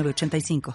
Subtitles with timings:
[0.00, 0.74] 85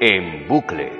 [0.00, 0.92] En bucle.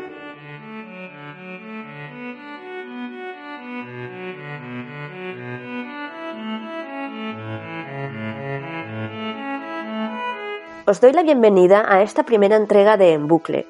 [10.86, 13.66] Os doy la bienvenida a esta primera entrega de En Bucle,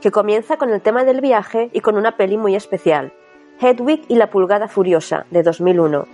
[0.00, 3.12] que comienza con el tema del viaje y con una peli muy especial,
[3.60, 6.06] Hedwig y la Pulgada Furiosa, de 2001,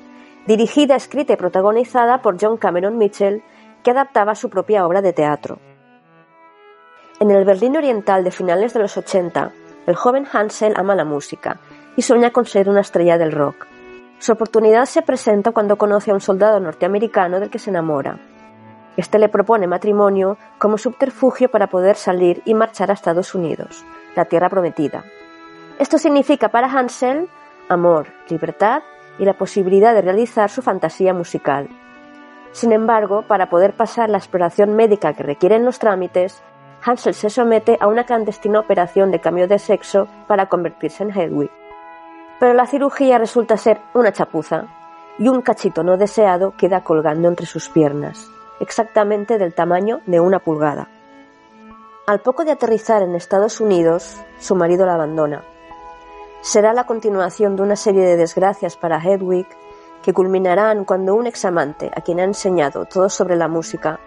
[0.47, 3.43] dirigida, escrita y protagonizada por John Cameron Mitchell,
[3.83, 5.59] que adaptaba su propia obra de teatro.
[7.21, 9.53] En el Berlín Oriental de finales de los 80,
[9.87, 11.61] el joven Hansel ama la música
[11.97, 13.67] y sueña con ser una estrella del rock.
[14.19, 18.19] Su oportunidad se presenta cuando conoce a un soldado norteamericano del que se enamora.
[18.97, 23.85] Este le propone matrimonio como subterfugio para poder salir y marchar a Estados Unidos,
[24.17, 25.05] la tierra prometida.
[25.79, 27.29] Esto significa para Hansel
[27.69, 28.83] amor, libertad
[29.19, 31.69] y la posibilidad de realizar su fantasía musical.
[32.53, 36.43] Sin embargo, para poder pasar la exploración médica que requieren los trámites,
[36.85, 41.51] Hansel se somete a una clandestina operación de cambio de sexo para convertirse en Hedwig.
[42.39, 44.67] Pero la cirugía resulta ser una chapuza
[45.19, 48.29] y un cachito no deseado queda colgando entre sus piernas,
[48.61, 50.89] exactamente del tamaño de una pulgada.
[52.07, 55.43] Al poco de aterrizar en Estados Unidos, su marido la abandona
[56.45, 59.47] será la continuación de una serie de desgracias para Hedwig
[60.03, 63.99] que culminarán cuando un examante a quien ha enseñado todo sobre la música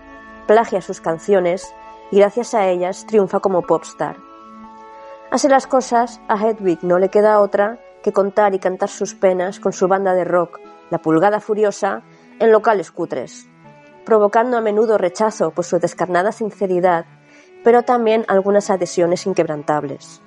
[0.45, 1.73] plagia sus canciones
[2.11, 4.17] y gracias a ellas triunfa como popstar.
[5.31, 9.59] Así las cosas, a Hedwig no le queda otra que contar y cantar sus penas
[9.59, 10.59] con su banda de rock,
[10.92, 12.03] La Pulgada Furiosa,
[12.37, 13.49] en locales cutres,
[14.05, 17.08] provocando a menudo rechazo por su descarnada sinceridad,
[17.64, 20.21] pero también algunas adhesiones inquebrantables.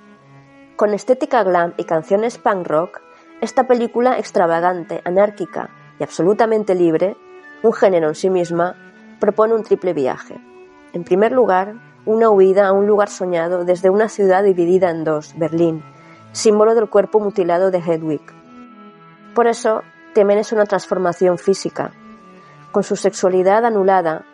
[0.81, 3.01] Con estética glam y canciones punk rock,
[3.39, 5.69] esta película extravagante, anárquica
[5.99, 7.15] y absolutamente libre,
[7.61, 8.75] un género en sí misma,
[9.19, 10.41] propone un triple viaje.
[10.93, 11.75] En primer lugar,
[12.07, 15.83] una huida a un lugar soñado desde una ciudad dividida en dos, Berlín,
[16.31, 18.23] símbolo del cuerpo mutilado de Hedwig.
[19.35, 19.83] Por eso,
[20.15, 21.91] temen es una transformación física.
[22.71, 24.25] Con su sexualidad anulada,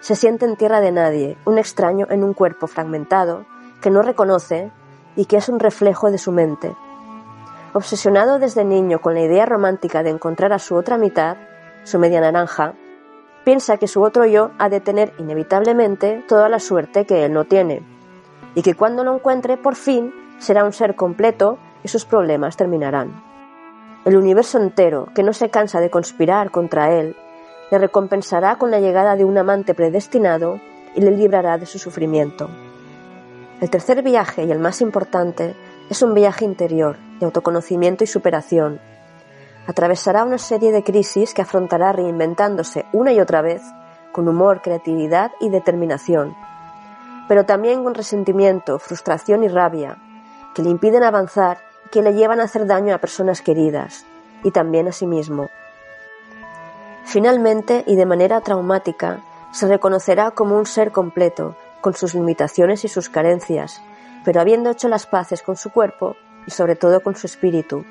[0.00, 3.46] se siente en tierra de nadie, un extraño en un cuerpo fragmentado
[3.80, 4.72] que no reconoce
[5.16, 6.76] y que es un reflejo de su mente.
[7.72, 11.36] Obsesionado desde niño con la idea romántica de encontrar a su otra mitad,
[11.84, 12.74] su media naranja,
[13.44, 17.44] piensa que su otro yo ha de tener inevitablemente toda la suerte que él no
[17.44, 17.82] tiene,
[18.54, 23.22] y que cuando lo encuentre por fin será un ser completo y sus problemas terminarán.
[24.04, 27.16] El universo entero, que no se cansa de conspirar contra él,
[27.70, 30.60] le recompensará con la llegada de un amante predestinado
[30.94, 32.48] y le librará de su sufrimiento.
[33.58, 35.56] El tercer viaje y el más importante
[35.88, 38.78] es un viaje interior, de autoconocimiento y superación.
[39.66, 43.62] Atravesará una serie de crisis que afrontará reinventándose una y otra vez,
[44.12, 46.34] con humor, creatividad y determinación,
[47.28, 49.96] pero también con resentimiento, frustración y rabia,
[50.54, 54.04] que le impiden avanzar y que le llevan a hacer daño a personas queridas,
[54.42, 55.48] y también a sí mismo.
[57.04, 61.56] Finalmente, y de manera traumática, se reconocerá como un ser completo,
[61.86, 63.80] con sus limitaciones y sus carencias,
[64.24, 67.84] pero habiendo hecho las paces con su cuerpo y sobre todo con su espíritu.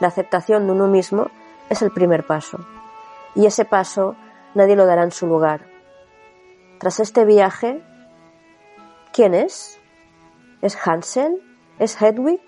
[0.00, 1.30] La aceptación de uno mismo
[1.68, 2.64] es el primer paso,
[3.34, 4.16] y ese paso
[4.54, 5.66] nadie lo dará en su lugar.
[6.78, 7.82] Tras este viaje,
[9.12, 9.78] ¿quién es?
[10.62, 11.42] ¿Es Hansel?
[11.78, 12.40] ¿Es Hedwig?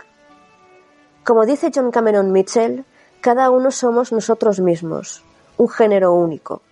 [1.22, 2.86] Como dice John Cameron Mitchell,
[3.20, 5.22] cada uno somos nosotros mismos,
[5.58, 6.62] un género único.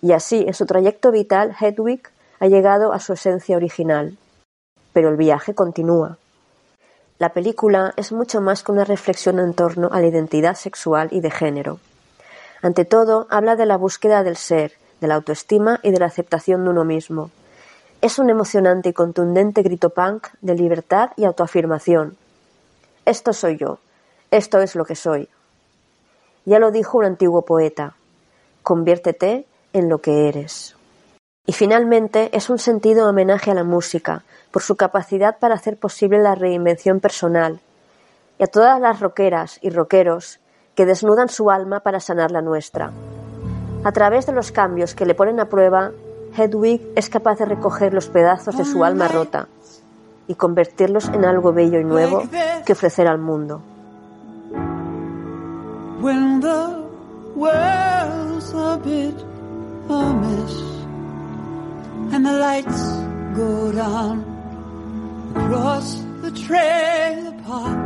[0.00, 2.13] Y así, en su trayecto vital, Hedwig
[2.44, 4.18] ha llegado a su esencia original.
[4.92, 6.18] Pero el viaje continúa.
[7.18, 11.20] La película es mucho más que una reflexión en torno a la identidad sexual y
[11.20, 11.78] de género.
[12.60, 16.64] Ante todo, habla de la búsqueda del ser, de la autoestima y de la aceptación
[16.64, 17.30] de uno mismo.
[18.02, 22.18] Es un emocionante y contundente grito punk de libertad y autoafirmación.
[23.06, 23.78] Esto soy yo,
[24.30, 25.30] esto es lo que soy.
[26.44, 27.96] Ya lo dijo un antiguo poeta,
[28.62, 30.73] conviértete en lo que eres.
[31.46, 36.18] Y finalmente es un sentido homenaje a la música, por su capacidad para hacer posible
[36.18, 37.60] la reinvención personal,
[38.38, 40.40] y a todas las roqueras y roqueros
[40.74, 42.90] que desnudan su alma para sanar la nuestra.
[43.84, 45.92] A través de los cambios que le ponen a prueba,
[46.36, 49.48] Hedwig es capaz de recoger los pedazos de su alma rota
[50.26, 52.22] y convertirlos en algo bello y nuevo
[52.64, 53.60] que ofrecer al mundo.
[56.04, 56.84] when the
[62.24, 62.82] and the lights
[63.36, 64.24] go down
[65.36, 67.78] across the trailer park.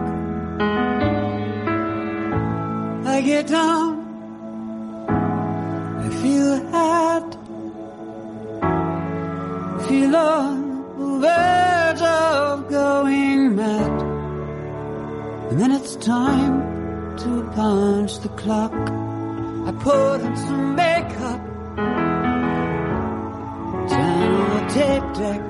[3.06, 3.90] I get down,
[5.98, 7.30] I feel hot,
[9.88, 10.56] feel on
[10.98, 14.02] the verge of going mad,
[15.50, 18.72] and then it's time to punch the clock.
[18.72, 21.40] I put on some makeup,
[24.68, 25.40] tape deck,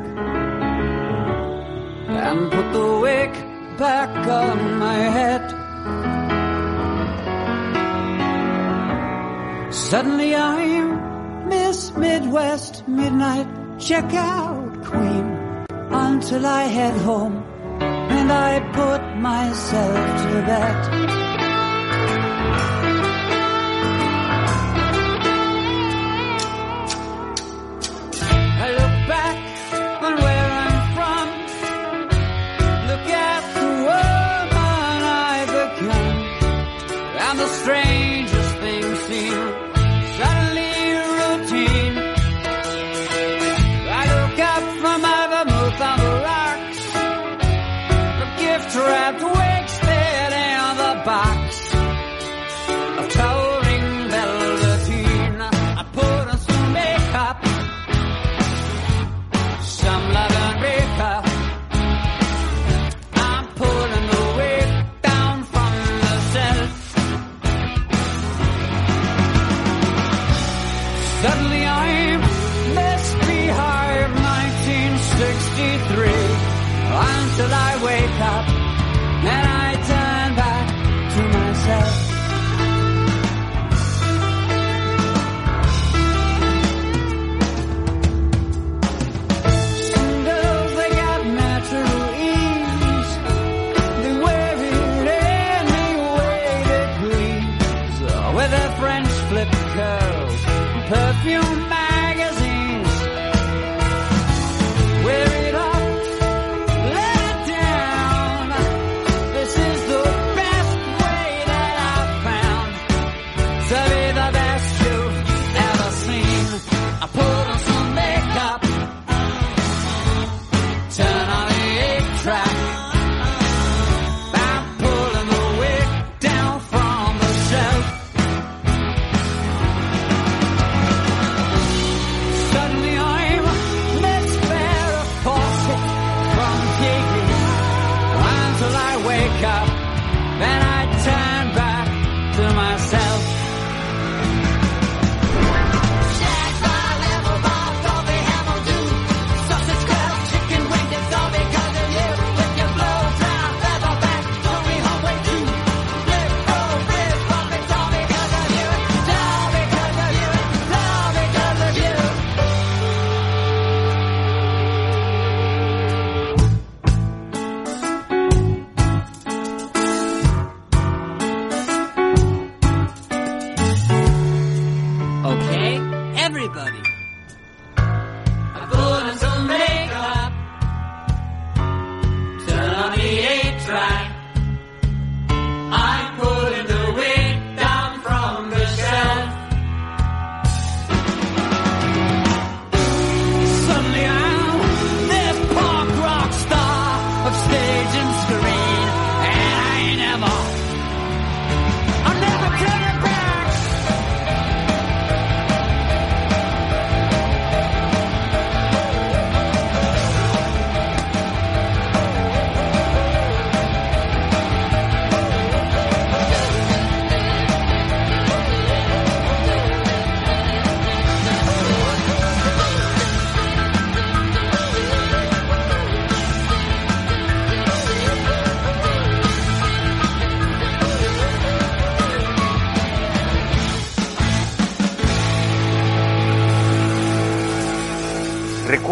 [2.26, 3.32] and put the wig
[3.76, 5.44] back on my head.
[9.73, 13.49] Suddenly I'm Miss Midwest Midnight
[13.79, 15.26] Checkout Queen
[15.91, 17.44] until I head home
[17.81, 21.18] and I put myself to bed.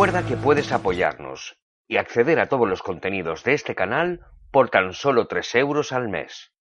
[0.07, 1.59] Recuerda que puedes apoyarnos
[1.89, 6.09] y acceder a todos los contenidos de este canal por tan solo 3 euros al
[6.09, 6.53] mes.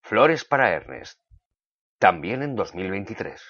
[0.00, 1.18] Flores para Ernest.
[1.98, 3.42] También en 2023.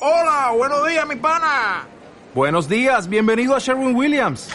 [0.00, 1.86] Hola, buenos días, mi pana.
[2.34, 4.50] Buenos días, bienvenido a Sherwin Williams.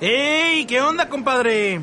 [0.00, 0.64] ¡Ey!
[0.64, 1.82] ¿Qué onda, compadre?